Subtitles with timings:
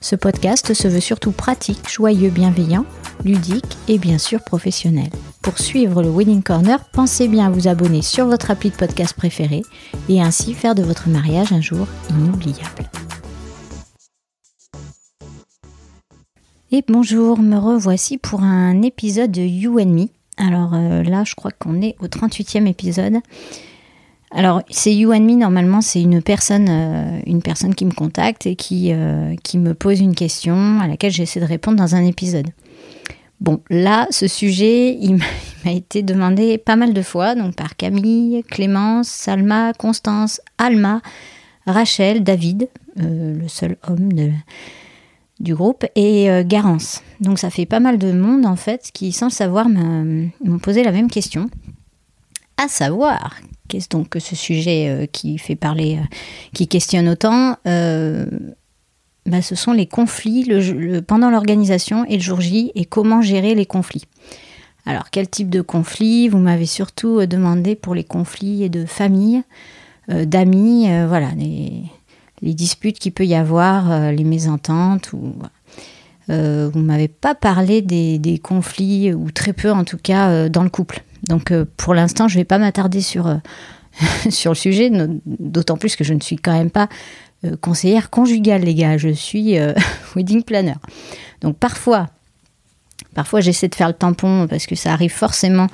[0.00, 2.84] Ce podcast se veut surtout pratique, joyeux, bienveillant,
[3.24, 5.10] ludique et bien sûr professionnel.
[5.42, 9.14] Pour suivre le Wedding Corner, pensez bien à vous abonner sur votre appli de podcast
[9.14, 9.62] préféré
[10.08, 12.88] et ainsi faire de votre mariage un jour inoubliable.
[16.70, 20.06] Et bonjour, me revoici pour un épisode de You and Me.
[20.36, 23.16] Alors euh, là, je crois qu'on est au 38e épisode.
[24.30, 28.92] Alors, c'est You and Me, normalement, c'est une personne, euh, qui me contacte et qui,
[28.92, 32.48] euh, qui me pose une question à laquelle j'essaie de répondre dans un épisode.
[33.40, 35.18] Bon, là, ce sujet, il
[35.64, 41.00] m'a été demandé pas mal de fois, donc par Camille, Clémence, Salma, Constance, Alma,
[41.66, 44.10] Rachel, David, le seul homme
[45.40, 47.02] du groupe, et euh, Garance.
[47.20, 50.82] Donc ça fait pas mal de monde en fait qui, sans le savoir, m'ont posé
[50.82, 51.48] la même question.
[52.56, 53.36] À savoir,
[53.68, 56.16] qu'est-ce donc que ce sujet euh, qui fait parler, euh,
[56.54, 60.48] qui questionne autant bah, Ce sont les conflits
[61.06, 64.04] pendant l'organisation et le jour J et comment gérer les conflits.
[64.86, 66.28] Alors quel type de conflits?
[66.28, 69.42] Vous m'avez surtout demandé pour les conflits de famille,
[70.08, 75.12] d'amis, voilà, les, disputes qu'il peut y avoir, les mésententes.
[75.12, 75.34] Ou,
[76.28, 80.70] vous ne m'avez pas parlé des, conflits, ou très peu en tout cas, dans le
[80.70, 81.04] couple.
[81.28, 83.38] Donc pour l'instant, je ne vais pas m'attarder sur,
[84.30, 84.90] sur le sujet,
[85.26, 86.88] d'autant plus que je ne suis quand même pas
[87.60, 88.96] conseillère conjugale, les gars.
[88.96, 89.56] Je suis
[90.16, 90.76] wedding planner.
[91.40, 92.06] Donc parfois,
[93.14, 95.68] Parfois, j'essaie de faire le tampon parce que ça arrive forcément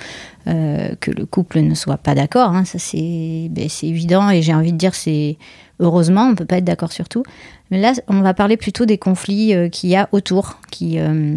[0.46, 2.50] que le couple ne soit pas d'accord.
[2.50, 2.64] Hein.
[2.64, 5.36] Ça, ben, c'est évident et j'ai envie de dire c'est
[5.80, 7.24] Heureusement, on ne peut pas être d'accord sur tout.
[7.70, 11.36] Mais là, on va parler plutôt des conflits euh, qu'il y a autour, qui, euh,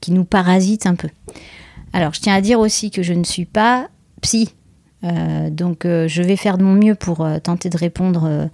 [0.00, 1.08] qui nous parasitent un peu.
[1.92, 3.88] Alors, je tiens à dire aussi que je ne suis pas
[4.22, 4.54] psy.
[5.04, 8.48] Euh, donc, je vais faire de mon mieux pour tenter de répondre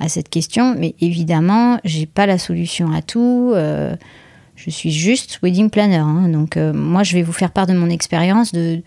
[0.00, 0.74] à cette question.
[0.76, 3.52] Mais évidemment, j'ai pas la solution à tout.
[3.54, 5.96] je suis juste wedding planner.
[5.96, 6.28] Hein.
[6.28, 8.82] donc, moi, je vais vous faire part de mon expérience, de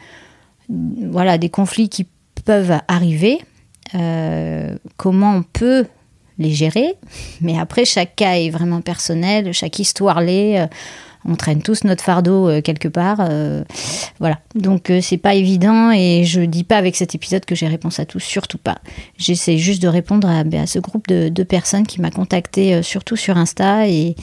[0.70, 2.08] voilà, des conflits qui
[2.44, 3.40] peuvent arriver
[3.94, 5.86] euh, comment on peut
[6.38, 6.96] les gérer.
[7.42, 10.68] Mais après, chaque cas est vraiment personnel, chaque histoire l'est.
[11.26, 13.28] Euh, on traîne tous notre fardeau euh, quelque part.
[14.20, 14.40] voilà.
[14.56, 18.06] Donc, c'est pas évident et je dis pas avec cet épisode que j'ai réponse à
[18.06, 18.78] tout, surtout pas.
[19.18, 23.38] J'essaie juste de répondre à, ben, ce groupe de, personnes qui m'a contacté, surtout sur
[23.38, 24.16] Insta, et,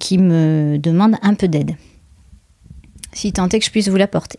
[0.00, 1.76] qui me demandent un peu d'aide.
[3.12, 4.38] Si tant est que je puisse vous l'apporter.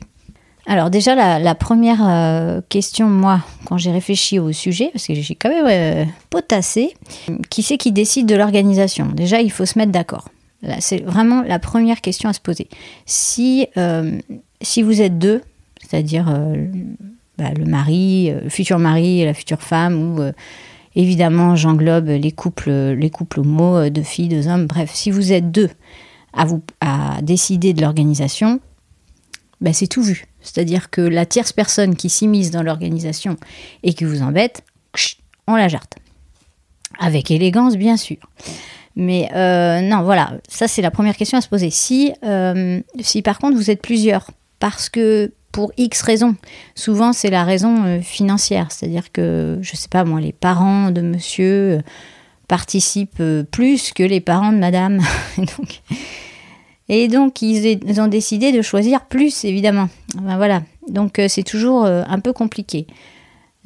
[0.70, 5.34] Alors déjà, la, première euh, question, moi, quand j'ai réfléchi au sujet, parce que j'ai
[5.34, 6.94] quand même euh, potassé,
[7.50, 9.08] qui c'est qui décide de l'organisation?
[9.08, 10.28] Déjà, il faut se mettre d'accord.
[10.80, 12.68] C'est vraiment la première question à se poser.
[13.06, 14.18] Si, euh,
[14.78, 15.42] vous êtes deux,
[15.82, 16.26] c'est-à-dire
[17.38, 20.22] bah, le mari, le futur mari et la future femme, ou
[20.96, 25.52] évidemment j'englobe les couples, les couples homo, deux filles, deux hommes, bref, si vous êtes
[25.52, 25.70] deux
[26.34, 28.60] à, vous, à décider de l'organisation,
[29.62, 30.26] bah, c'est tout vu.
[30.42, 33.36] C'est-à-dire que la tierce personne qui s'immisce dans l'organisation
[33.84, 34.64] et qui vous embête,
[35.48, 35.96] on la jarte.
[37.00, 38.18] Avec élégance, bien sûr.
[39.00, 41.70] Mais euh, non, voilà, ça c'est la première question à se poser.
[41.70, 46.36] Si, euh, si par contre vous êtes plusieurs, parce que pour X raisons,
[46.74, 51.02] souvent c'est la raison euh, financière, c'est-à-dire que, je sais pas moi, les parents de
[51.02, 51.82] monsieur
[52.48, 53.22] participent
[53.52, 55.00] plus que les parents de madame.
[56.90, 59.90] Et donc, ils, ont décidé de choisir plus, évidemment.
[60.16, 60.64] voilà.
[60.88, 62.88] Donc, c'est toujours un peu compliqué.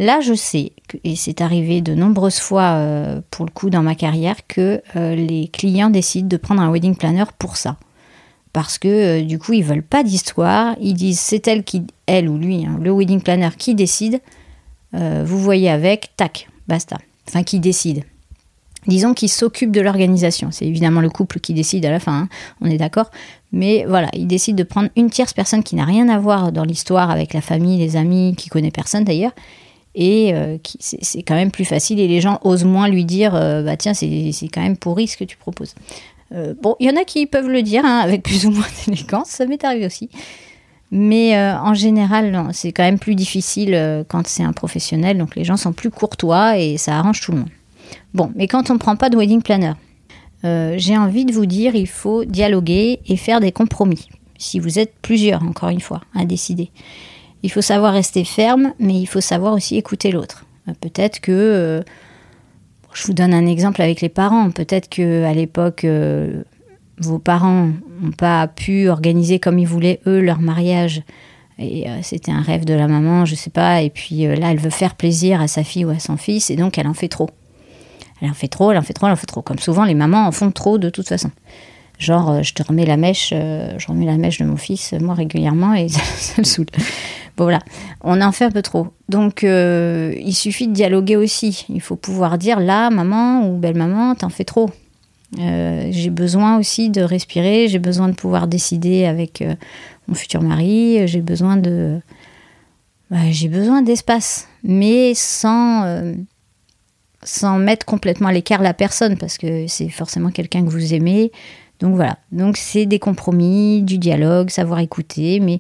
[0.01, 3.95] Là, je sais, et c'est arrivé de nombreuses fois euh, pour le coup dans ma
[3.95, 7.77] carrière, que les clients décident de prendre un wedding planner pour ça.
[8.51, 10.75] Parce que du coup, ils veulent pas d'histoire.
[10.81, 14.19] Ils disent c'est elle qui, ou lui, hein, le wedding planner qui décide.
[14.91, 16.97] vous voyez avec, tac, basta.
[17.27, 18.03] Enfin, qui décide
[18.87, 20.49] disons qu'il s'occupe de l'organisation.
[20.51, 22.29] C'est évidemment le couple qui décide à la fin, hein,
[22.61, 23.11] on est d'accord.
[23.51, 26.63] Mais voilà, il décide de prendre une tierce personne qui n'a rien à voir dans
[26.63, 29.33] l'histoire avec la famille, les amis, qui connaît personne d'ailleurs,
[29.95, 30.33] et
[30.79, 34.33] c'est quand même plus facile et les gens osent moins lui dire bah tiens c'est
[34.53, 35.75] quand même pourri ce que tu proposes.
[36.31, 39.27] bon, il y en a qui peuvent le dire hein, avec plus ou moins d'élégance,
[39.27, 40.09] ça m'est arrivé aussi.
[40.91, 45.57] Mais en général, c'est quand même plus difficile quand c'est un professionnel, donc les gens
[45.57, 47.49] sont plus courtois et ça arrange tout le monde.
[48.13, 49.73] Bon, mais quand on ne prend pas de wedding planner,
[50.43, 54.09] euh, j'ai envie de vous dire, il faut dialoguer et faire des compromis.
[54.37, 56.71] Si vous êtes plusieurs, encore une fois, à décider.
[57.43, 60.45] Il faut savoir rester ferme, mais il faut savoir aussi écouter l'autre.
[60.67, 61.81] Euh, peut-être que, euh,
[62.93, 65.85] je vous donne un exemple avec les parents, peut-être que à l'époque,
[66.97, 67.69] vos parents
[68.01, 71.01] n'ont pas pu organiser comme ils voulaient eux leur mariage.
[71.57, 73.81] Et c'était un rêve de la maman, je sais pas.
[73.81, 76.57] Et puis là, elle veut faire plaisir à sa fille ou à son fils, et
[76.57, 77.29] donc elle en fait trop.
[78.21, 79.41] Elle en fait trop, elle en fait trop, elle en fait trop.
[79.41, 81.31] Comme souvent, les mamans en font trop de toute façon.
[82.01, 84.91] Genre, euh, je te remets la mèche, euh, je remets la mèche de mon fils,
[84.91, 85.87] euh, moi, régulièrement, et
[86.17, 86.65] ça, le saoule.
[87.37, 87.59] Bon, voilà.
[88.03, 88.87] On en fait un peu trop.
[89.07, 91.65] Donc, il suffit de dialoguer aussi.
[91.69, 94.69] Il faut pouvoir dire, là, maman ou belle-maman, t'en fais trop.
[95.37, 99.43] j'ai besoin aussi de respirer, j'ai besoin de pouvoir décider avec
[100.07, 101.99] mon futur mari, j'ai besoin de...
[103.11, 106.15] Bah, j'ai besoin d'espace, mais sans
[107.23, 111.31] sans mettre complètement à l'écart la personne, parce que c'est forcément quelqu'un que vous aimez.
[111.81, 112.17] Donc voilà.
[112.31, 115.59] Donc c'est des compromis, du dialogue, savoir écouter, mais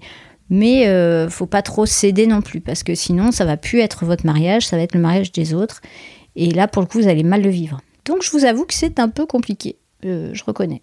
[0.49, 4.05] mais euh, faut pas trop céder non plus, parce que sinon ça va plus être
[4.05, 5.81] votre mariage, ça va être le mariage des autres.
[6.35, 7.81] Et là, pour le coup, vous allez mal le vivre.
[8.05, 9.77] Donc je vous avoue que c'est un peu compliqué.
[10.05, 10.81] Euh, je reconnais.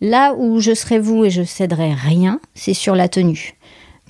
[0.00, 3.56] Là où je serai vous et je céderai rien, c'est sur la tenue.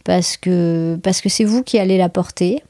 [0.04, 2.62] Parce que parce que c'est vous qui allez la porter.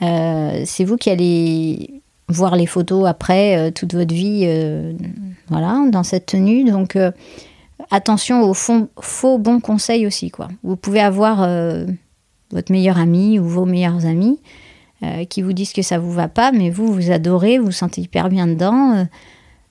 [0.00, 2.01] Euh, c'est vous qui allez
[2.32, 4.92] voir les photos après euh, toute votre vie, euh,
[5.48, 6.64] voilà, dans cette tenue.
[6.64, 7.12] Donc euh,
[7.90, 10.48] attention aux faux bons conseils aussi, quoi.
[10.62, 11.48] Vous pouvez avoir
[12.50, 14.40] votre meilleur ami ou vos meilleurs amis
[15.28, 18.02] qui vous disent que ça vous va pas, mais vous vous adorez, vous vous sentez
[18.02, 19.06] hyper bien dedans.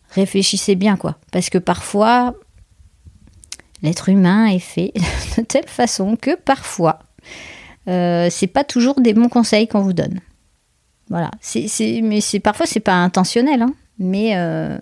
[0.09, 2.35] réfléchissez bien, quoi, parce que parfois
[3.81, 4.91] l'être humain est fait
[5.37, 6.99] de telle façon que parfois
[7.85, 10.19] c'est pas toujours des bons conseils qu'on vous donne.
[11.11, 11.29] Voilà.
[11.41, 11.67] C'est,
[12.01, 13.73] mais c'est parfois c'est pas intentionnel, hein.
[13.99, 14.77] mais euh,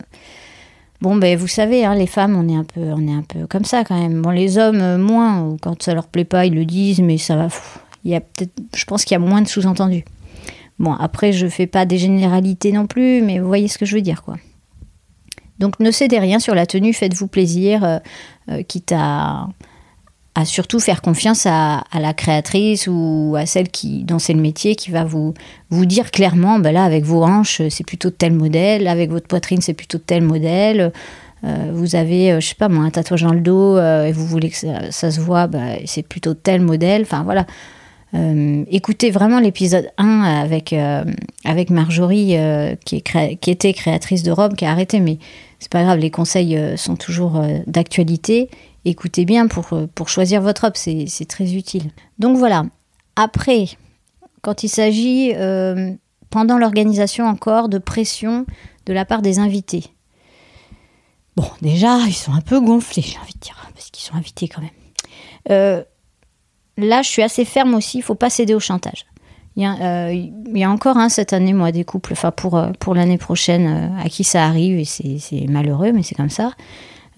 [1.02, 3.48] bon ben vous savez, hein, les femmes on est un peu on est un peu
[3.48, 4.22] comme ça quand même.
[4.22, 7.36] Bon les hommes euh, moins quand ça leur plaît pas ils le disent, mais ça
[7.36, 7.48] va.
[8.04, 10.06] Il y a peut-être, je pense qu'il y a moins de sous-entendus.
[10.78, 13.96] Bon après je fais pas des généralités non plus, mais vous voyez ce que je
[13.96, 14.38] veux dire quoi.
[15.58, 19.48] Donc ne cédez rien sur la tenue, faites-vous plaisir, euh, quitte à
[20.46, 24.92] surtout faire confiance à, la créatrice ou à celle qui, dont c'est le métier, qui
[24.92, 25.34] va vous,
[25.72, 29.74] dire clairement, ben là, avec vos hanches, c'est plutôt tel modèle, avec votre poitrine, c'est
[29.74, 30.92] plutôt tel modèle.
[31.44, 34.12] Euh, vous avez, euh, je sais pas moi, un tatouage dans le dos euh, et
[34.12, 37.04] vous voulez que ça, se voit, ben, c'est plutôt tel modèle.
[37.04, 37.46] Enfin voilà.
[38.72, 40.48] écoutez vraiment l'épisode 1
[41.46, 42.36] avec, Marjorie,
[42.86, 43.04] qui
[43.48, 45.18] était créatrice de robes, qui a arrêté, mais
[45.60, 48.50] c'est pas grave, les conseils sont toujours d'actualité
[48.90, 51.92] écoutez bien pour, euh, choisir votre robe, c'est très utile.
[52.18, 52.66] Donc voilà,
[53.16, 53.66] après,
[54.42, 55.92] quand il s'agit, euh,
[56.30, 58.46] pendant l'organisation encore, de pression
[58.86, 59.86] de la part des invités.
[61.36, 64.48] Bon, déjà, ils sont un peu gonflés, j'ai envie de dire, parce qu'ils sont invités
[64.48, 64.70] quand même.
[65.52, 65.84] Euh,
[66.78, 69.06] là, je suis assez ferme aussi, il faut pas céder au chantage.
[69.56, 72.62] Il y, a, il y a encore hein, cette année, moi, des couples, enfin pour,
[72.80, 76.54] pour l'année prochaine, à qui ça arrive, et c'est malheureux, mais c'est comme ça.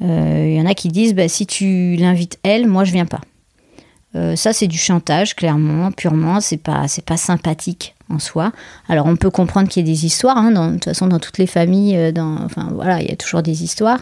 [0.01, 3.05] Il euh, y en a qui disent bah, si tu l'invites elle, moi je viens
[3.05, 3.21] pas.
[4.15, 6.41] Euh, ça c'est du chantage clairement, purement.
[6.41, 8.51] C'est pas c'est pas sympathique en soi.
[8.89, 10.37] Alors on peut comprendre qu'il y ait des histoires.
[10.37, 13.15] Hein, de toute façon dans toutes les familles, euh, dans, enfin voilà, il y a
[13.15, 14.01] toujours des histoires.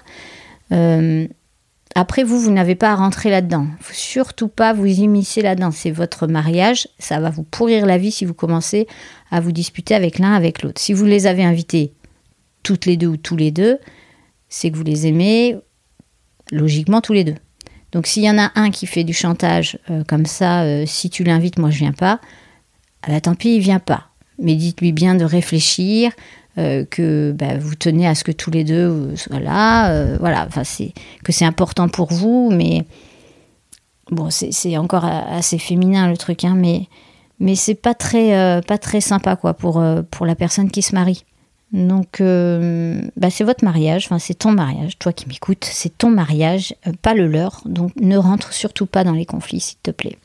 [1.95, 3.67] après vous, vous n'avez pas à rentrer là-dedans.
[3.81, 5.71] Faut surtout pas vous immiscer là-dedans.
[5.71, 6.87] C'est votre mariage.
[6.97, 8.87] Ça va vous pourrir la vie si vous commencez
[9.31, 10.79] à vous disputer avec l'un avec l'autre.
[10.79, 11.91] Si vous les avez invités
[12.63, 13.79] toutes les deux ou tous les deux,
[14.47, 15.57] c'est que vous les aimez,
[16.51, 17.35] logiquement tous les deux.
[17.91, 21.09] Donc s'il y en a un qui fait du chantage euh, comme ça, euh, si
[21.09, 22.19] tu l'invites, moi je viens pas,
[23.03, 24.07] ah bah, tant pis, il vient pas.
[24.37, 26.11] Mais dites-lui bien de réfléchir,
[26.57, 30.63] euh, que bah, vous tenez à ce que tous les deux soient là, voilà, enfin
[30.63, 32.85] c'est que c'est important pour vous, mais
[34.11, 36.87] bon c'est encore assez féminin le truc, hein, mais
[37.39, 41.23] mais c'est pas très pas très sympa quoi pour pour la personne qui se marie.
[41.71, 46.09] Donc, euh, bah, c'est votre mariage, enfin, c'est ton mariage, toi qui m'écoutes, c'est ton
[46.09, 47.61] mariage, euh, pas le leur.
[47.65, 50.17] Donc, ne rentre surtout pas dans les conflits, s'il te plaît.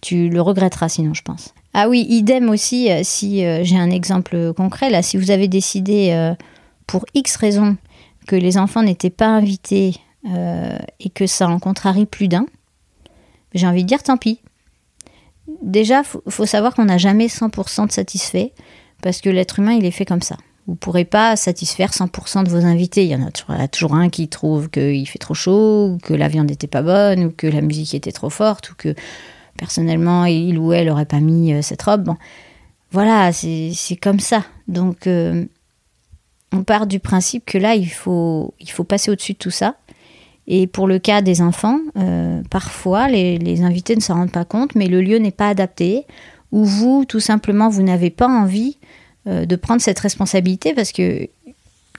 [0.00, 1.52] Tu le regretteras sinon, je pense.
[1.74, 6.32] Ah oui, idem aussi, euh, si j'ai un exemple concret, là, si vous avez décidé
[6.86, 7.76] pour X raisons
[8.28, 12.46] que les enfants n'étaient pas invités et que ça en contrarie plus d'un,
[13.54, 14.40] j'ai envie de dire tant pis.
[15.62, 18.52] déjà, il faut, savoir qu'on n'a jamais 100% de satisfait,
[19.02, 20.36] parce que l'être humain, il est fait comme ça.
[20.68, 23.02] Vous pourrez pas satisfaire 100% de vos invités.
[23.02, 26.50] Il y en a toujours, un qui trouve qu'il fait trop chaud, que la viande
[26.50, 28.94] n'était pas bonne, ou que la musique était trop forte, ou que
[29.56, 32.14] personnellement, il ou elle n'aurait pas mis euh, cette robe.
[32.92, 34.44] Voilà, c'est comme ça.
[34.68, 35.46] Donc, euh,
[36.52, 38.54] on part du principe que là, il faut,
[38.86, 39.76] passer au-dessus de tout ça.
[40.46, 44.74] Et pour le cas des enfants, euh, parfois, les, invités ne s'en rendent pas compte,
[44.74, 46.04] mais le lieu n'est pas adapté,
[46.52, 48.76] ou vous, tout simplement, vous n'avez pas envie
[49.26, 51.28] euh, de prendre cette responsabilité, parce que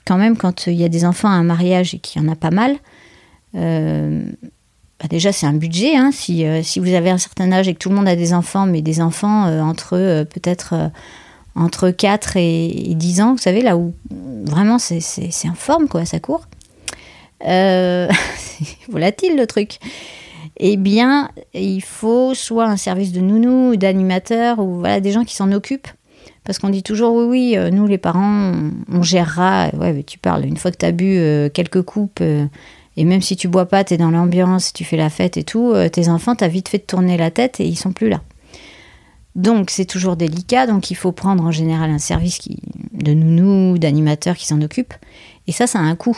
[0.05, 2.31] quand même, quand il y a des enfants à un mariage et qu'il y en
[2.31, 2.77] a pas mal,
[3.55, 4.23] euh,
[4.99, 5.95] bah déjà c'est un budget.
[5.95, 6.11] Hein.
[6.11, 8.65] si, si, vous avez un certain âge et que tout le monde a des enfants,
[8.65, 10.91] mais des enfants entre peut-être
[11.55, 13.93] entre 4 et, 10 ans, vous savez, là où
[14.45, 14.99] vraiment c'est
[15.45, 16.47] en forme, quoi, ça court.
[17.45, 18.07] Euh,
[18.89, 19.79] volatile le truc.
[20.57, 25.35] Eh bien, il faut soit un service de nounou, d'animateur, ou voilà, des gens qui
[25.35, 25.87] s'en occupent.
[26.49, 28.51] Parce qu'on dit toujours, oui, oui, euh, nous les parents,
[28.91, 29.69] on, gérera.
[29.77, 33.21] Ouais, mais tu parles, une fois que tu as bu euh, quelques coupes, et même
[33.21, 36.09] si tu bois pas, tu es dans l'ambiance, tu fais la fête et tout, tes
[36.09, 38.23] enfants, tu as vite fait de tourner la tête et ils sont plus là.
[39.35, 42.57] Donc c'est toujours délicat, donc il faut prendre en général un service qui,
[42.93, 44.95] de nounou, d'animateur qui s'en occupe.
[45.45, 46.17] Et ça, ça a un coût.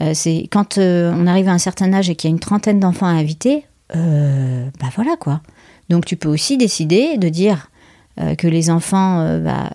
[0.00, 2.38] Euh, c'est quand euh, on arrive à un certain âge et qu'il y a une
[2.38, 3.64] trentaine d'enfants à inviter,
[3.96, 5.40] euh, bah voilà quoi.
[5.88, 7.69] Donc tu peux aussi décider de dire
[8.38, 9.70] que les enfants, bah,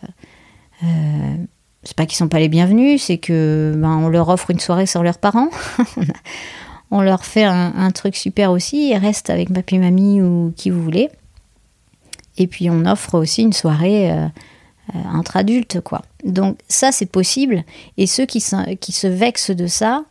[1.84, 4.86] c'est pas qu'ils sont pas les bienvenus, c'est que bah, on leur offre une soirée
[4.86, 5.50] sans leurs parents.
[6.92, 10.82] on leur fait un, truc super aussi, ils restent avec papy, mamie ou qui vous
[10.82, 11.10] voulez.
[12.38, 14.12] Et puis on offre aussi une soirée
[14.94, 16.02] entre adultes, quoi.
[16.24, 17.64] Donc ça, c'est possible.
[17.98, 18.44] Et ceux qui,
[18.80, 20.06] qui se vexent de ça,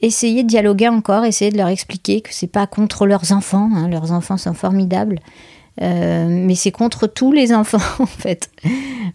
[0.00, 3.70] essayez de dialoguer encore, essayez de leur expliquer que c'est pas contre leurs enfants.
[3.74, 3.88] Hein.
[3.88, 5.18] leurs enfants sont formidables,
[5.82, 8.50] euh, mais c'est contre tous les enfants en fait.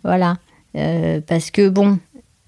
[0.04, 0.38] voilà,
[0.76, 2.00] euh, parce que bon,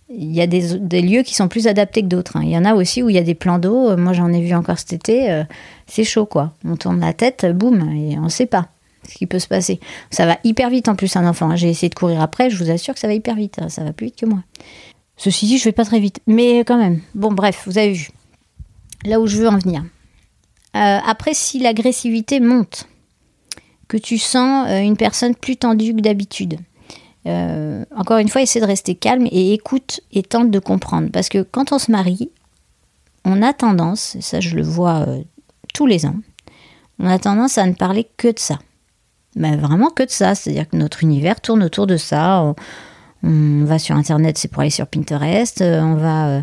[0.10, 2.38] il y a des, lieux qui sont plus adaptés que d'autres.
[2.38, 2.42] Hein.
[2.44, 3.98] Il y en a aussi où il y a des plans d'eau.
[3.98, 5.32] Moi, j'en ai vu encore cet été.
[5.32, 5.44] Euh,
[5.88, 6.54] c'est chaud, quoi.
[6.66, 8.68] On tourne la tête, boum, et on ne sait pas
[9.08, 9.80] ce qui peut se passer.
[10.12, 11.50] Ça va hyper vite en plus un enfant.
[11.50, 11.56] Hein.
[11.56, 13.60] J'ai essayé de courir après, je vous assure que ça va hyper vite.
[13.60, 13.70] Hein.
[13.70, 14.40] Ça va plus vite que moi.
[15.18, 16.20] Ceci dit, je vais pas très vite.
[16.28, 17.02] Mais quand même.
[17.16, 18.10] Bon, bref, vous avez vu.
[19.06, 19.84] Là où je veux en venir.
[20.76, 22.88] Euh, après, si l'agressivité monte,
[23.98, 26.60] tu sens euh, une personne plus tendue que d'habitude,
[27.28, 31.10] euh, encore une fois, essaie de rester calme et écoute et tente de comprendre.
[31.12, 32.30] Parce que quand on se marie,
[33.26, 35.06] on a tendance, et ça je le vois
[35.74, 36.16] tous les ans,
[37.00, 38.60] on a tendance à ne parler que de ça
[39.36, 40.36] mais vraiment que de ça.
[40.36, 42.54] C'est-à-dire que notre univers tourne autour de ça.
[43.24, 45.62] On, va sur Internet, c'est pour aller sur Pinterest.
[45.62, 46.42] Euh, on va, euh,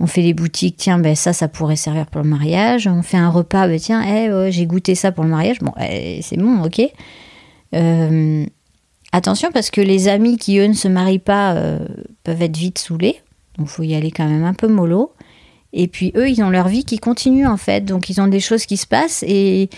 [0.00, 0.76] on fait les boutiques.
[0.76, 2.86] Tiens, ben ça, ça pourrait servir pour le mariage.
[2.86, 3.66] On fait un repas.
[3.68, 5.58] Ben tiens, eh, j'ai goûté ça pour le mariage.
[5.60, 6.80] Bon, eh, c'est bon, ok.
[7.74, 8.46] Euh,
[9.12, 11.54] attention parce que les amis qui eux ne se marient pas
[12.24, 13.20] peuvent être vite saoulés.
[13.58, 15.12] Donc, faut y aller quand même un peu mollo.
[15.72, 17.84] Et puis eux, ils ont leur vie qui continue en fait.
[17.84, 19.24] Donc ils ont des choses qui se passent.
[19.26, 19.68] Et,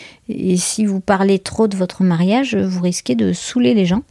[0.57, 4.03] si vous parlez trop de votre mariage, vous risquez de saouler les gens.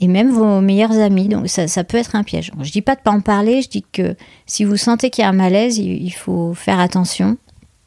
[0.00, 1.28] Et même vos meilleurs amis.
[1.28, 2.52] Donc ça, peut être un piège.
[2.60, 3.62] Je dis pas de pas en parler.
[3.62, 4.14] Je dis que
[4.46, 7.36] si vous sentez qu'il y a un malaise, il, faut faire attention.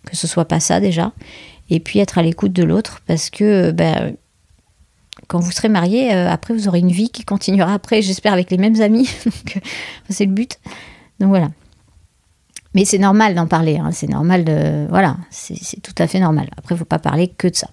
[0.06, 1.14] Que ce soit pas ça déjà.
[1.70, 3.02] Et puis être à l'écoute de l'autre.
[3.08, 4.16] Parce que ben,
[5.28, 8.52] quand vous serez marié, euh, après vous aurez une vie qui continuera après, j'espère, avec
[8.52, 9.10] les mêmes amis.
[10.10, 10.60] c'est le but.
[11.20, 11.50] Donc voilà.
[12.74, 13.92] Mais c'est normal d'en parler, hein.
[13.92, 14.88] c'est normal de.
[14.90, 16.50] Voilà, c'est tout à fait normal.
[16.58, 17.70] Après, il ne faut pas parler que de ça.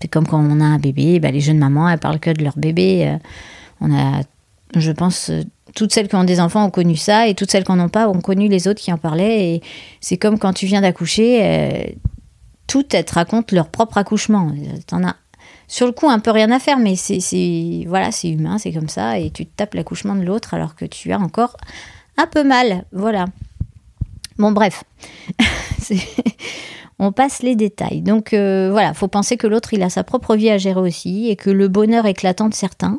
[0.00, 2.44] C'est comme quand on a un bébé, bah, les jeunes mamans, elles parlent que de
[2.44, 3.08] leur bébé.
[3.08, 3.18] Euh,
[3.80, 4.22] on a,
[4.74, 5.42] je pense, euh,
[5.74, 7.88] toutes celles qui ont des enfants ont connu ça, et toutes celles qui n'en ont
[7.88, 9.54] pas ont connu les autres qui en parlaient.
[9.54, 9.62] Et
[10.00, 11.84] c'est comme quand tu viens d'accoucher, euh,
[12.66, 14.52] toutes elles te racontent leur propre accouchement.
[14.86, 15.16] T'en as
[15.68, 18.88] sur le coup un peu rien à faire, mais c'est voilà, c'est humain, c'est comme
[18.88, 21.56] ça, et tu te tapes l'accouchement de l'autre alors que tu as encore
[22.16, 22.84] un peu mal.
[22.92, 23.26] Voilà.
[24.38, 24.84] Bon, bref.
[26.98, 28.02] on passe les détails.
[28.02, 31.28] Donc euh, voilà, faut penser que l'autre, il a sa propre vie à gérer aussi
[31.28, 32.98] et que le bonheur éclatant de certains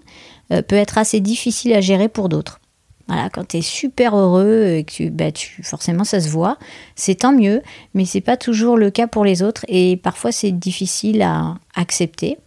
[0.52, 2.60] euh, peut être assez difficile à gérer pour d'autres.
[3.08, 6.58] Voilà, quand tu es super heureux et que tu, bah, tu, forcément ça se voit,
[6.96, 7.64] c'est tant mieux,
[7.96, 12.38] mais c'est pas toujours le cas pour les autres et parfois c'est difficile à accepter.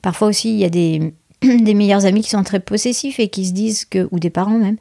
[0.00, 1.12] Parfois aussi, il y a des,
[1.42, 4.58] des meilleurs amis qui sont très possessifs et qui se disent que, ou des parents
[4.58, 4.78] même,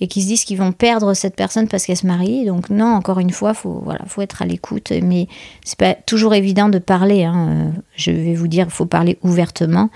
[0.00, 2.44] et qui se disent qu'ils vont perdre cette personne parce qu'elle se marie.
[2.44, 4.92] Donc non, encore une fois, faut voilà, faut être à l'écoute.
[5.02, 5.28] Mais
[5.64, 7.24] c'est pas toujours évident de parler.
[7.24, 7.48] Hein.
[7.48, 9.90] Euh, je vais vous dire, faut parler ouvertement.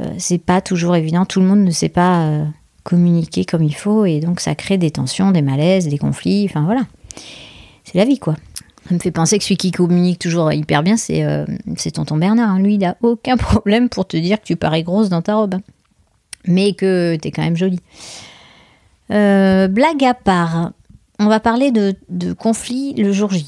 [0.00, 1.24] Euh, c'est pas toujours évident.
[1.24, 2.44] Tout le monde ne sait pas euh,
[2.84, 6.46] communiquer comme il faut et donc ça crée des tensions, des malaises, des conflits.
[6.48, 6.82] Enfin voilà,
[7.84, 8.36] c'est la vie quoi.
[8.88, 11.24] Ça me fait penser que celui qui communique toujours hyper bien, c'est
[11.76, 12.58] c'est tonton Bernard.
[12.58, 15.56] Lui, il n'a aucun problème pour te dire que tu parais grosse dans ta robe.
[16.46, 17.80] Mais que tu es quand même jolie.
[19.10, 20.72] Blague à part,
[21.20, 23.46] on va parler de, conflits le jour J.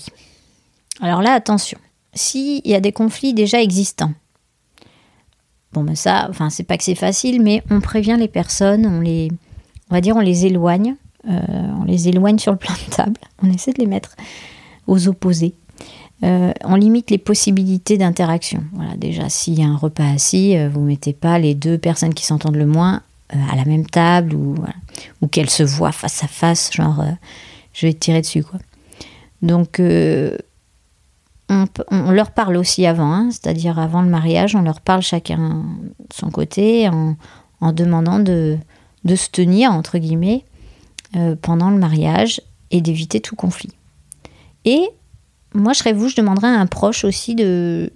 [1.00, 1.78] Alors là, attention.
[2.14, 4.12] S'il y a des conflits déjà existants,
[5.72, 9.00] bon ben ça, enfin c'est pas que c'est facile, mais on prévient les personnes, on
[9.00, 9.30] les,
[9.90, 10.96] on va dire, on les éloigne,
[11.30, 11.40] euh,
[11.80, 14.14] on les éloigne sur le plan de table, on essaie de les mettre
[14.86, 15.54] aux opposés.
[16.22, 18.62] Euh, on limite les possibilités d'interaction.
[18.74, 22.14] Voilà, déjà, s'il y a un repas assis, euh, vous mettez pas les deux personnes
[22.14, 23.02] qui s'entendent le moins
[23.50, 24.56] à la même table ou,
[25.20, 27.04] ou qu'elles se voient face à face, genre
[27.72, 28.58] je vais te tirer dessus quoi.
[29.40, 29.80] Donc
[31.90, 35.64] on, leur parle aussi avant, hein, c'est-à-dire avant le mariage, on leur parle chacun
[35.98, 37.16] de son côté en,
[37.72, 38.58] demandant de,
[39.06, 40.44] se tenir, entre guillemets,
[41.16, 43.70] euh, pendant le mariage et d'éviter tout conflit.
[44.64, 44.88] Et
[45.54, 47.92] moi, je serais vous, je demanderais à un proche aussi de,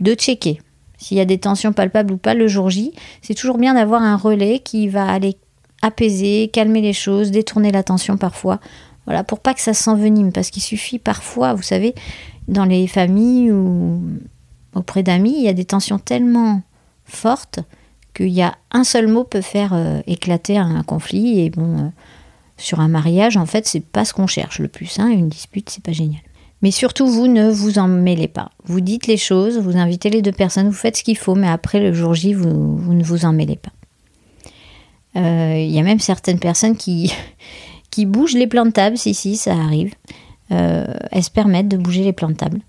[0.00, 0.60] de checker
[1.00, 2.92] s'il y a des tensions palpables ou pas le jour J.
[3.22, 5.36] C'est toujours bien d'avoir un relais qui va aller
[5.82, 8.60] apaiser, calmer les choses, détourner l'attention parfois.
[9.06, 11.94] Voilà, pour pas que ça s'envenime, parce qu'il suffit parfois, vous savez,
[12.48, 14.02] dans les familles ou
[14.74, 16.62] auprès d'amis, il y a des tensions tellement
[17.04, 17.60] fortes
[18.14, 21.40] qu'il y a un seul mot peut faire euh, éclater un conflit.
[21.40, 21.88] Et bon, euh,
[22.56, 24.98] sur un mariage, en fait, c'est pas ce qu'on cherche le plus.
[24.98, 25.08] Hein.
[25.08, 26.20] Une dispute, c'est pas génial.
[26.62, 28.50] Mais surtout, vous ne vous en mêlez pas.
[28.64, 31.48] Vous dites les choses, vous invitez les deux personnes, vous faites ce qu'il faut, mais
[31.48, 33.72] après le jour J, vous, ne vous en mêlez pas.
[35.16, 37.12] Euh, il y a même certaines personnes qui,
[37.90, 39.94] qui bougent les table, si, si, ça arrive.
[40.52, 42.60] Euh, elles se permettent de bouger les table.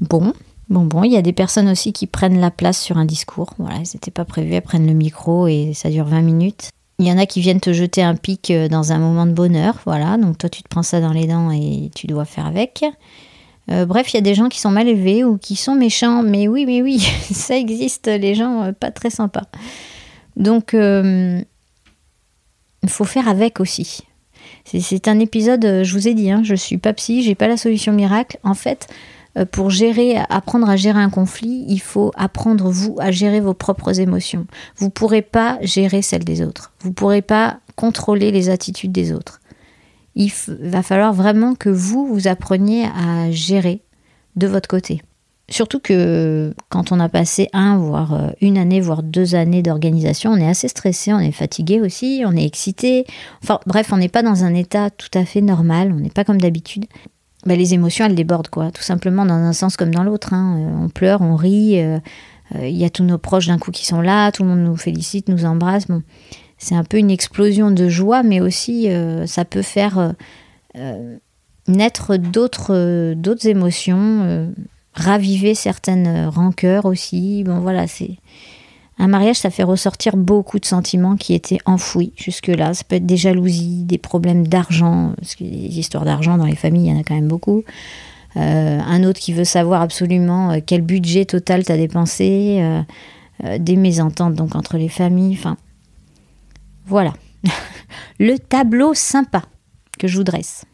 [0.00, 0.34] Bon,
[0.68, 3.54] bon, bon, il y a des personnes aussi qui prennent la place sur un discours.
[3.58, 6.70] Voilà, elles n'étaient pas prévues, elles prennent le micro et ça dure 20 minutes.
[6.98, 9.32] Il y en a qui viennent te jeter un pic euh, dans un moment de
[9.32, 12.46] bonheur, voilà, donc toi tu te prends ça dans les dents et tu dois faire
[12.46, 12.84] avec.
[13.70, 16.22] Euh, bref, il y a des gens qui sont mal élevés ou qui sont méchants,
[16.22, 16.98] mais oui, oui, oui,
[17.32, 19.46] ça existe, les gens pas très sympas.
[20.36, 21.44] Donc, il
[22.88, 24.04] faut faire avec aussi.
[24.64, 27.48] C'est un épisode, euh, je vous ai dit, hein, je suis pas psy, j'ai pas
[27.48, 28.38] la solution miracle.
[28.42, 28.94] En fait, euh,
[29.50, 34.00] pour gérer, apprendre à gérer un conflit, il faut apprendre vous à gérer vos propres
[34.00, 34.46] émotions.
[34.76, 36.72] Vous pourrez pas gérer celles des autres.
[36.80, 39.40] Vous pourrez pas contrôler les attitudes des autres.
[40.14, 40.30] Il
[40.60, 43.82] va falloir vraiment que vous vous appreniez à gérer
[44.36, 45.02] de votre côté.
[45.50, 50.30] Surtout que quand on a passé un, voire euh, une année, voire deux années d'organisation,
[50.30, 53.04] on est assez stressé, on est fatigué aussi, on est excité.
[53.66, 56.40] Bref, on n'est pas dans un état tout à fait normal, on n'est pas comme
[56.40, 56.86] d'habitude.
[57.46, 58.70] Ben, les émotions, elles débordent, quoi.
[58.70, 60.32] Tout simplement dans un sens comme dans l'autre.
[60.32, 60.58] Hein.
[60.58, 61.98] Euh, on pleure, on rit, euh,
[62.54, 64.76] il y a tous nos proches d'un coup qui sont là, tout le monde nous
[64.76, 65.86] félicite, nous embrasse.
[65.88, 66.02] Bon,
[66.58, 68.88] c'est un peu une explosion de joie, mais aussi
[69.26, 70.14] ça peut faire
[71.66, 74.52] naître d'autres d'autres émotions
[74.92, 77.42] raviver certaines rancœurs aussi.
[77.44, 78.18] Bon voilà, c'est
[78.98, 82.74] un mariage, ça fait ressortir beaucoup de sentiments qui étaient enfouis jusque-là.
[82.74, 86.54] Ça peut être des jalousies, des problèmes d'argent, parce que les histoires d'argent dans les
[86.54, 87.64] familles, il y en a quand même beaucoup.
[88.36, 93.58] Euh, un autre qui veut savoir absolument euh, quel budget total tu as dépensé, euh,
[93.58, 95.56] des mésententes donc entre les familles, enfin
[96.86, 97.12] voilà.
[98.18, 99.42] Le tableau sympa
[99.98, 100.64] que je vous dresse.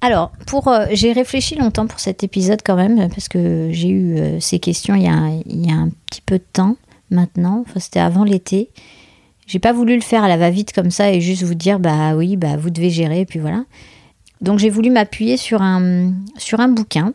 [0.00, 4.60] Alors, pour, j'ai réfléchi longtemps pour cet épisode quand même, parce que j'ai eu ces
[4.60, 6.76] questions il y, a, un petit peu de temps
[7.10, 8.70] maintenant, c'était avant l'été.
[9.46, 12.14] J'ai pas voulu le faire à la va-vite comme ça et juste vous dire, bah
[12.14, 13.64] oui, bah vous devez gérer, et puis voilà.
[14.40, 17.14] Donc j'ai voulu m'appuyer sur un, sur un bouquin,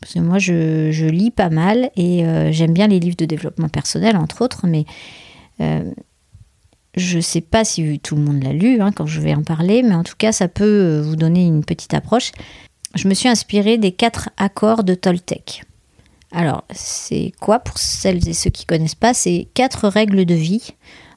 [0.00, 3.68] parce que moi je, je lis pas mal et j'aime bien les livres de développement
[3.68, 4.84] personnel, entre autres, mais
[6.98, 9.42] je ne sais pas si tout le monde l'a lu hein, quand je vais en
[9.42, 12.32] parler, mais en tout cas, ça peut euh, vous donner une petite approche.
[12.94, 15.64] Je me suis inspirée des quatre accords de Toltec.
[16.32, 19.14] Alors, c'est quoi pour celles et ceux qui ne connaissent pas?
[19.14, 20.74] C'est quatre règles de vie.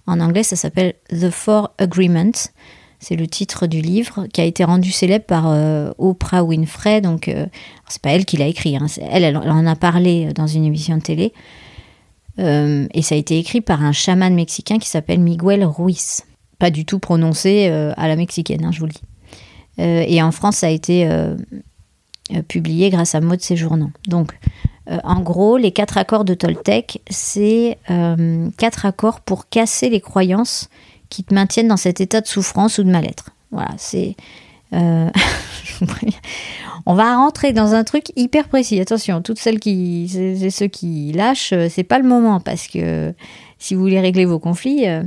[0.07, 2.49] En anglais, ça s'appelle The Four Agreements.
[2.99, 7.01] C'est le titre du livre qui a été rendu célèbre par euh, Oprah Winfrey.
[7.01, 7.47] Donc, euh,
[7.87, 8.77] c'est pas elle qui l'a écrit.
[8.77, 11.33] Hein, elle, elle, en a parlé dans une émission de télé.
[12.39, 16.21] Euh, et ça a été écrit par un chaman mexicain qui s'appelle Miguel Ruiz.
[16.59, 19.01] Pas du tout prononcé euh, à la mexicaine, hein, je vous le dis.
[19.79, 21.09] Euh, et en France, ça a été
[22.47, 23.91] publié grâce à Maud Séjournant.
[24.07, 24.31] Donc,
[24.87, 27.77] en gros, les quatre accords de Toltec, c'est
[28.57, 30.69] quatre accords pour casser les croyances
[31.09, 33.29] qui te maintiennent dans cet état de souffrance ou de mal-être.
[33.51, 34.15] Voilà, c'est.
[36.85, 38.79] On va rentrer dans un truc hyper précis.
[38.79, 40.09] Attention, toutes celles qui,
[40.51, 43.13] ceux qui lâchent, euh, c'est pas le moment parce que
[43.59, 45.03] si vous voulez régler vos conflits, euh,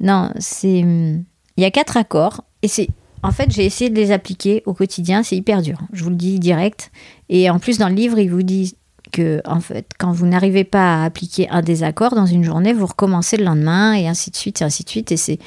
[0.00, 1.24] non, c'est, il
[1.58, 2.88] y a quatre accords et c'est,
[3.22, 5.22] en fait, j'ai essayé de les appliquer au quotidien.
[5.22, 5.78] C'est hyper dur.
[5.92, 6.90] Je vous le dis direct.
[7.28, 8.74] Et en plus, dans le livre, il vous dit
[9.14, 12.86] que, en fait, quand vous n'arrivez pas à appliquer un désaccord dans une journée, vous
[12.86, 15.12] recommencez le lendemain et ainsi de suite et ainsi de suite.
[15.12, 15.38] Et c'est,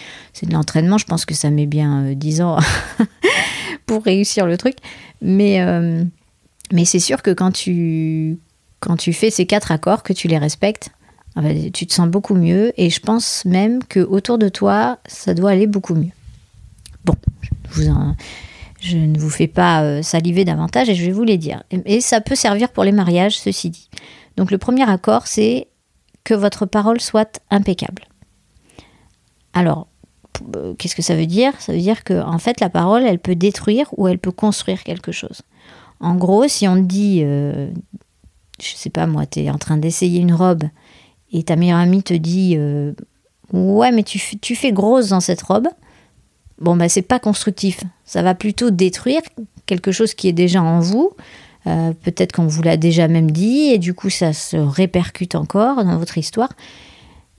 [0.41, 0.97] de l'entraînement.
[0.97, 2.59] Je pense que ça met bien 10 euh, ans
[3.85, 4.77] pour réussir le truc.
[5.21, 6.03] Mais, euh,
[6.71, 8.39] mais c'est sûr que quand tu,
[8.79, 10.89] quand tu fais ces quatre accords, que tu les respectes,
[11.73, 12.71] tu te sens beaucoup mieux.
[12.77, 16.13] Et je pense même que autour de toi, ça doit aller beaucoup mieux.
[17.03, 17.15] Bon,
[17.71, 17.83] je,
[18.95, 21.63] ne vous fais pas euh, saliver davantage et je vais vous les dire.
[21.71, 23.89] Et, ça peut servir pour les mariages, ceci dit.
[24.35, 25.67] Donc le premier accord, c'est
[26.23, 28.03] que votre parole soit impeccable.
[29.53, 29.87] Alors,
[30.55, 31.59] euh, qu'est-ce que ça veut dire?
[31.59, 35.11] Ça veut dire que fait, la parole, elle peut détruire ou elle peut construire quelque
[35.11, 35.41] chose.
[35.99, 37.71] En gros, si on dit, euh,
[38.61, 40.63] je sais pas moi, tu es en train d'essayer une robe
[41.31, 42.57] et ta meilleure amie te dit,
[43.51, 45.67] ouais, mais tu fais grosse dans cette robe,
[46.59, 47.83] bon, bah, c'est pas constructif.
[48.05, 49.21] Ça va plutôt détruire
[49.65, 51.11] quelque chose qui est déjà en vous.
[51.67, 55.83] Euh, peut-être qu'on vous l'a déjà même dit, et du coup, ça se répercute encore
[55.83, 56.53] dans votre histoire.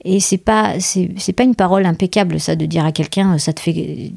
[0.05, 3.59] Et c'est pas, c'est, pas une parole impeccable, ça, de dire à quelqu'un, ça te
[3.59, 4.13] fait,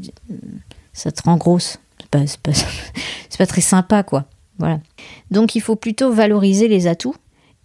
[0.92, 1.78] ça te rend grosse.
[2.00, 2.52] C'est pas, pas,
[3.28, 4.26] c'est pas très sympa, quoi.
[4.58, 4.80] Voilà.
[5.30, 7.16] Donc, il faut plutôt valoriser les atouts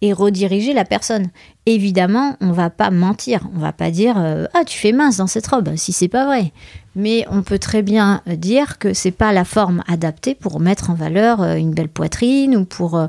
[0.01, 1.27] et rediriger la personne.
[1.65, 5.27] Évidemment, on va pas mentir, on va pas dire euh, ah tu fais mince dans
[5.27, 6.51] cette robe si c'est pas vrai.
[6.95, 10.93] Mais on peut très bien dire que c'est pas la forme adaptée pour mettre en
[10.93, 13.07] valeur euh, une belle poitrine ou pour euh,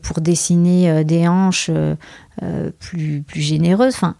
[0.00, 1.70] pour dessiner des hanches
[2.78, 3.94] plus plus généreuses.
[3.94, 4.14] Enfin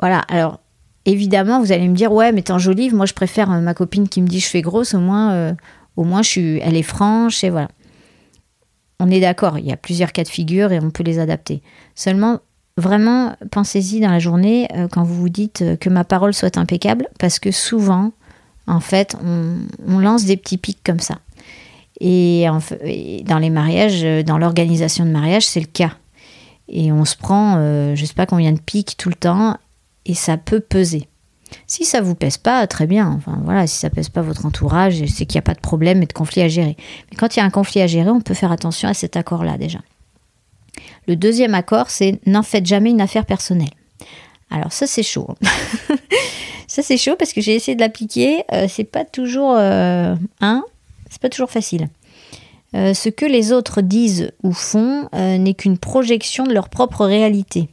[0.00, 0.18] voilà.
[0.28, 0.60] Alors
[1.06, 4.20] évidemment, vous allez me dire ouais mais tant jolie, moi je préfère ma copine qui
[4.20, 5.54] me dit je fais grosse au moins
[5.96, 7.68] au moins je suis elle est franche et voilà
[9.04, 11.60] on est d'accord, il y a plusieurs cas de figure et on peut les adapter.
[11.94, 12.40] Seulement,
[12.78, 16.56] vraiment, pensez-y dans la journée euh, quand vous vous dites euh, que ma parole soit
[16.56, 18.12] impeccable, parce que souvent,
[18.66, 21.18] en fait, on, lance des petits pics comme ça.
[22.00, 22.46] Et,
[23.26, 25.92] dans les mariages, euh, dans l'organisation de mariage, c'est le cas.
[26.68, 27.56] Et on se prend,
[27.94, 29.58] je ne sais pas combien de pics tout le temps,
[30.06, 31.08] et ça peut peser.
[31.66, 33.08] Si ça vous pèse pas, très bien.
[33.16, 36.02] Enfin voilà, si ça pèse pas votre entourage, c'est qu'il n'y a pas de problème
[36.02, 36.76] et de conflit à gérer.
[37.10, 39.16] Mais quand il y a un conflit à gérer, on peut faire attention à cet
[39.16, 39.78] accord-là déjà.
[41.06, 43.70] Le deuxième accord, c'est n'en faites jamais une affaire personnelle.
[44.50, 45.28] Alors ça c'est chaud.
[45.30, 45.96] Hein.
[46.66, 48.44] ça c'est chaud parce que j'ai essayé de l'appliquer.
[48.52, 50.14] Euh, c'est pas toujours euh,
[51.10, 51.88] c'est pas toujours facile.
[52.74, 57.68] Euh, ce que les autres disent ou font n'est qu'une projection de leur propre réalité.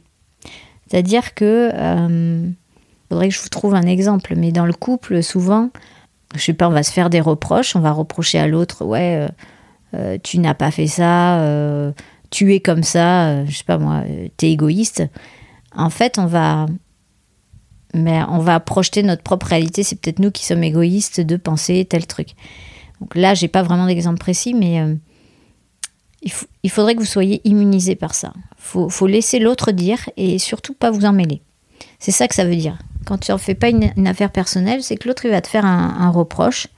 [0.88, 2.52] C'est-à-dire que
[3.12, 4.34] faudrait que je vous trouve un exemple.
[4.36, 5.70] Mais dans le couple, souvent,
[6.34, 9.16] je sais pas, on va se faire des reproches, on va reprocher à l'autre, ouais,
[9.16, 9.28] euh,
[9.94, 11.92] euh, tu n'as pas fait ça, euh,
[12.30, 14.02] tu es comme ça, je sais pas moi,
[14.38, 15.04] tu es égoïste.
[15.76, 16.66] En fait, on va,
[17.94, 19.82] mais on va projeter notre propre réalité.
[19.82, 22.30] C'est peut-être nous qui sommes égoïstes de penser tel truc.
[23.00, 24.76] Donc là, j'ai pas vraiment d'exemple précis, mais
[26.22, 28.32] il, il, faudrait que vous soyez immunisé par ça.
[28.56, 31.42] Faut, faut laisser l'autre dire et surtout pas vous en mêler.
[31.98, 32.78] C'est ça que ça veut dire.
[33.06, 35.64] Quand tu en fais pas une, affaire personnelle, c'est que l'autre il va te faire
[35.64, 36.68] un, reproche.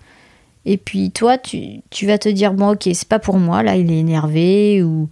[0.64, 3.90] Et puis toi, tu, vas te dire bon ok, c'est pas pour moi, là il
[3.92, 5.08] est énervé ou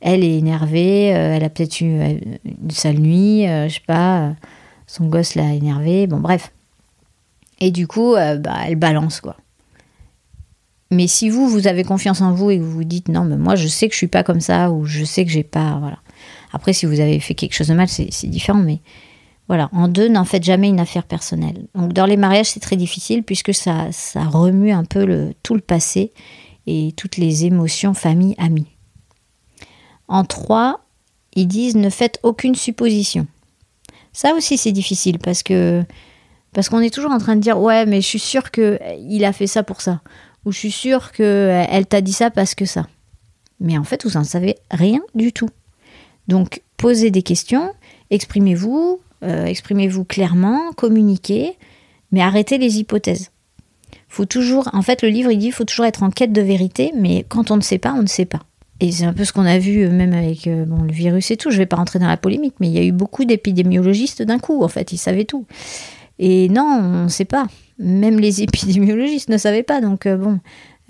[0.00, 3.80] elle est énervée, euh, elle a peut-être eu euh, une sale nuit, euh, je sais
[3.86, 4.34] pas,
[4.86, 6.52] son gosse l'a énervé, bon bref.
[7.60, 9.36] Et du coup, bah, elle balance quoi.
[10.90, 13.36] Mais si vous, vous avez confiance en vous et que vous vous dites non, mais
[13.36, 15.78] moi je sais que je suis pas comme ça ou je sais que j'ai pas,
[15.80, 15.98] voilà.
[16.52, 18.80] Après, si vous avez fait quelque chose de mal, c'est différent, mais
[19.48, 21.66] voilà, en deux, n'en faites jamais une affaire personnelle.
[21.74, 26.12] Donc dans les mariages, c'est très difficile puisque ça, remue un peu tout le passé
[26.66, 28.66] et toutes les émotions famille, amis.
[30.08, 30.84] En trois,
[31.34, 33.26] ils disent ne faites aucune supposition.
[34.12, 35.84] Ça aussi, c'est difficile parce que
[36.52, 39.24] parce qu'on est toujours en train de dire ouais, mais je suis sûre que il
[39.24, 40.00] a fait ça pour ça,
[40.44, 42.86] ou je suis sûre que elle t'a dit ça parce que ça.
[43.60, 45.50] Mais en fait, vous n'en savez rien du tout.
[46.28, 47.72] Donc, posez des questions,
[48.10, 51.56] exprimez-vous, euh, exprimez-vous clairement, communiquez,
[52.12, 53.30] mais arrêtez les hypothèses.
[54.08, 56.92] Faut toujours, en fait, le livre il dit, faut toujours être en quête de vérité,
[56.94, 58.40] mais quand on ne sait pas, on ne sait pas.
[58.80, 61.30] Et c'est un peu ce qu'on a vu euh, même avec euh, bon, le virus
[61.30, 61.50] et tout.
[61.50, 64.22] Je ne vais pas rentrer dans la polémique, mais il y a eu beaucoup d'épidémiologistes
[64.22, 64.62] d'un coup.
[64.62, 65.46] En fait, ils savaient tout.
[66.18, 67.46] Et non, on ne sait pas.
[67.78, 69.80] Même les épidémiologistes ne savaient pas.
[69.80, 70.40] Donc bon,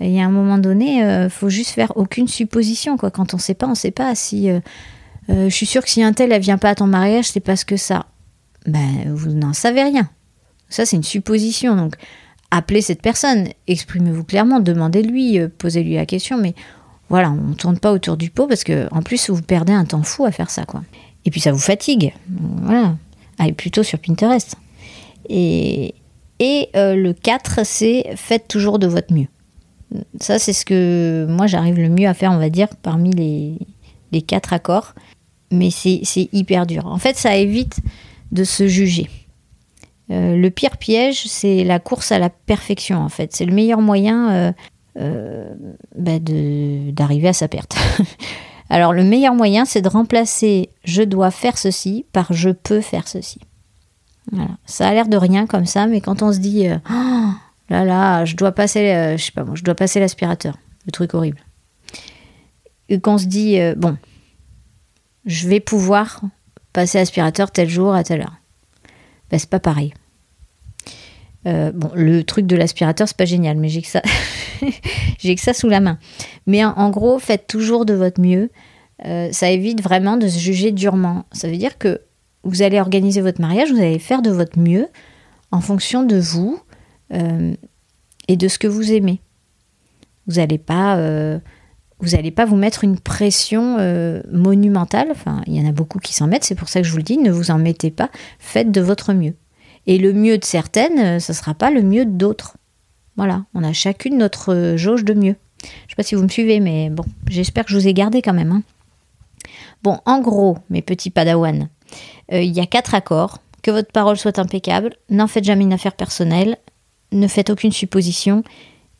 [0.01, 2.97] il y a un moment donné, il faut juste faire aucune supposition.
[2.97, 3.09] Quoi.
[3.09, 4.15] Quand on ne sait pas, on ne sait pas.
[4.15, 4.49] Si
[5.29, 7.63] je suis sûre que si un tel ne vient pas à ton mariage, c'est parce
[7.63, 8.05] que ça
[8.67, 10.09] ben, vous n'en savez rien.
[10.69, 11.75] Ça, c'est une supposition.
[11.75, 11.95] Donc,
[12.51, 16.53] appelez cette personne, exprimez-vous clairement, demandez-lui, euh, posez-lui la question, mais
[17.09, 19.85] voilà, on ne tourne pas autour du pot parce que, en plus, vous perdez un
[19.85, 20.83] temps fou à faire ça, quoi.
[21.25, 22.13] Et puis, ça vous fatigue.
[22.63, 22.95] Voilà.
[23.39, 24.55] Allez plutôt sur Pinterest.
[25.29, 25.95] Et,
[26.39, 29.27] Et euh, le 4, c'est faites toujours de votre mieux.
[30.19, 33.57] Ça, c'est ce que moi j'arrive le mieux à faire, on va dire, parmi les,
[34.11, 34.93] les quatre accords.
[35.51, 36.85] Mais c'est hyper dur.
[36.87, 37.79] En fait, ça évite
[38.31, 39.09] de se juger.
[40.09, 43.35] Euh, le pire piège, c'est la course à la perfection, en fait.
[43.35, 44.51] C'est le meilleur moyen euh,
[44.99, 45.53] euh,
[45.97, 47.75] bah, d'arriver à sa perte.
[48.69, 53.07] Alors, le meilleur moyen, c'est de remplacer je dois faire ceci par je peux faire
[53.07, 53.39] ceci.
[54.65, 57.29] Ça a l'air de rien comme ça, mais quand on se dit oh,
[57.69, 61.13] là là, je dois passer, je sais pas moi, je dois passer l'aspirateur, le truc
[61.13, 61.39] horrible.
[62.89, 63.95] Et qu'on se dit bon,
[65.25, 66.19] je vais pouvoir
[66.77, 68.35] passer l'aspirateur tel jour à telle heure.
[69.31, 69.95] Ben, c'est pas pareil.
[71.47, 74.03] Euh, bon, le truc de l'aspirateur, c'est pas génial, mais j'ai que ça,
[75.17, 75.97] j'ai que ça sous la main.
[76.45, 78.51] Mais en, gros, faites toujours de votre mieux.
[79.05, 81.25] Euh, ça évite vraiment de se juger durement.
[81.31, 81.99] Ça veut dire que
[82.43, 84.87] vous allez organiser votre mariage, vous allez faire de votre mieux
[85.49, 86.61] en fonction de vous
[87.11, 87.55] euh,
[88.27, 89.19] et de ce que vous aimez.
[90.27, 90.95] Vous n'allez pas
[91.99, 95.07] vous n'allez pas vous mettre une pression euh, monumentale.
[95.11, 96.97] Enfin, il y en a beaucoup qui s'en mettent, c'est pour ça que je vous
[96.97, 99.33] le dis, ne vous en mettez pas, faites de votre mieux.
[99.87, 102.57] Et le mieux de certaines, euh, ça ne sera pas le mieux d'autres.
[103.15, 105.35] Voilà, on a chacune notre euh, jauge de mieux.
[105.63, 107.93] Je ne sais pas si vous me suivez, mais bon, j'espère que je vous ai
[107.93, 108.51] gardé quand même.
[108.51, 108.61] Hein.
[109.81, 111.67] Bon, en gros, mes petits padawans,
[112.31, 113.39] il y a quatre accords.
[113.63, 116.57] Que votre parole soit impeccable, n'en faites jamais une affaire personnelle,
[117.11, 118.43] ne faites aucune supposition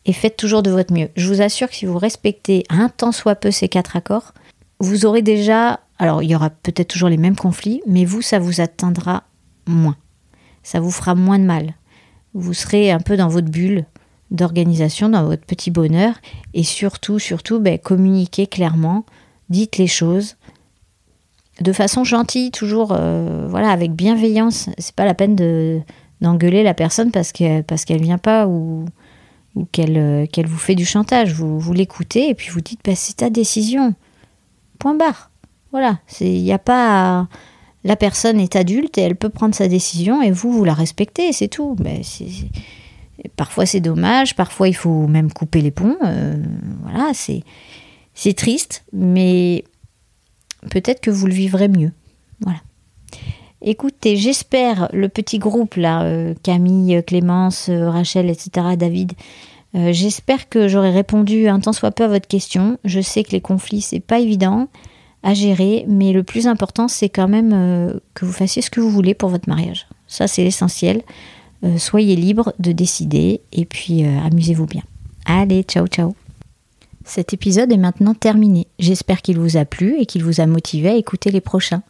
[0.08, 1.10] et faites toujours de votre mieux.
[1.16, 4.34] Je vous assure que si vous respectez un tant soit peu ces quatre accords,
[4.80, 8.40] vous aurez déjà, alors il y aura peut-être toujours les mêmes conflits, mais vous, ça
[8.40, 9.24] vous atteindra
[9.68, 9.98] moins.
[10.64, 11.76] Ça vous fera moins de mal.
[12.34, 13.86] Vous serez un peu dans votre bulle
[14.32, 16.16] d'organisation, dans votre petit bonheur,
[16.54, 19.06] et surtout, surtout, ben, communiquez clairement,
[19.50, 20.38] dites les choses
[21.62, 24.70] de façon gentille, toujours, euh, voilà, avec bienveillance.
[24.78, 25.82] C'est pas la peine de
[26.20, 28.86] d'engueuler la personne parce qu'elle parce qu'elle vient pas ou
[29.58, 31.34] ou euh, qu'elle vous fait du chantage.
[31.34, 33.96] Vous, vous l'écoutez et puis vous dites bah, c'est ta décision.
[34.80, 35.32] Point barre.
[35.72, 36.00] Voilà.
[36.22, 37.28] Il n'y a pas.
[37.84, 41.32] La personne est adulte et elle peut prendre sa décision et vous, vous la respectez,
[41.32, 41.76] c'est tout.
[41.84, 42.02] Mais
[43.36, 45.98] Parfois c'est dommage, parfois il faut même couper les ponts.
[46.06, 46.36] Euh,
[46.84, 49.64] voilà, c'est triste, mais
[50.70, 51.92] peut-être que vous le vivrez mieux.
[52.42, 52.60] Voilà.
[53.62, 59.14] Écoutez, j'espère le petit groupe là, euh, Camille, Clémence, euh, Rachel, etc., David,
[59.76, 62.78] euh, j'espère que j'aurai répondu un tant soit peu à votre question.
[62.84, 64.68] Je sais que les conflits, c'est pas évident
[65.24, 68.92] à gérer, mais le plus important, c'est quand même que vous fassiez ce que vous
[68.92, 69.88] voulez pour votre mariage.
[70.08, 71.02] Ça, c'est l'essentiel.
[71.78, 74.84] soyez libre de décider et puis amusez-vous bien.
[75.26, 76.16] Allez, ciao, ciao.
[77.04, 78.68] Cet épisode est maintenant terminé.
[78.80, 81.82] J'espère qu'il vous a plu et qu'il vous a motivé à écouter les prochains.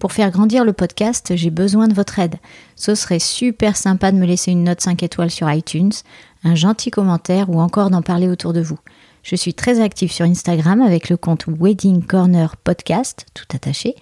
[0.00, 2.36] Pour faire grandir le podcast, j'ai besoin de votre aide.
[2.74, 5.92] Ce serait super sympa de me laisser une note 5 étoiles sur iTunes,
[6.42, 8.78] un gentil commentaire ou encore d'en parler autour de vous.
[9.22, 13.94] Je suis très active sur Instagram avec le compte Wedding Corner Podcast, tout attaché,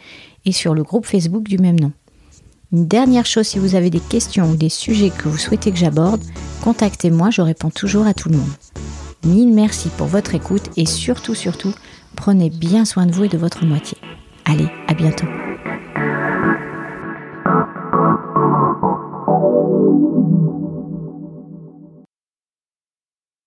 [0.45, 1.91] et sur le groupe Facebook du même nom.
[2.73, 5.79] Une dernière chose, si vous avez des questions ou des sujets que vous souhaitez que
[5.79, 6.23] j'aborde,
[6.63, 8.53] contactez-moi, je réponds toujours à tout le monde.
[9.25, 11.75] Mille merci pour votre écoute et surtout, surtout,
[12.15, 13.99] prenez bien soin de vous et de votre moitié.
[14.45, 15.27] Allez, à bientôt.
[17.49, 17.78] Thank you.